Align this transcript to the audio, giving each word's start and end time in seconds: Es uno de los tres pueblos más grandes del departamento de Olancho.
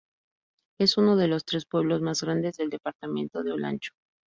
Es 0.79 0.97
uno 0.97 1.15
de 1.15 1.27
los 1.27 1.45
tres 1.45 1.67
pueblos 1.67 2.01
más 2.01 2.23
grandes 2.23 2.57
del 2.57 2.71
departamento 2.71 3.43
de 3.43 3.51
Olancho. 3.51 3.91